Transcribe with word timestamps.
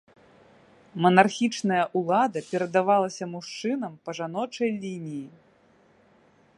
Манархічная 1.05 1.83
ўлада 2.01 2.39
перадавалася 2.51 3.25
мужчынам 3.35 3.91
па 4.07 4.11
жаночай 4.23 4.69
лініі. 4.83 5.25